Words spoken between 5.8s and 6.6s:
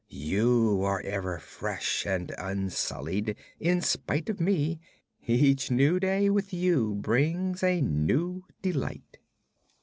day with